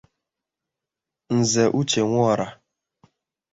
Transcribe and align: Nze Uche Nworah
Nze 1.37 1.63
Uche 1.79 2.01
Nworah 2.07 2.51